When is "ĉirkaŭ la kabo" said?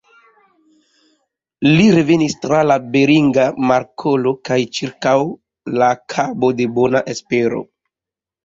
4.79-6.53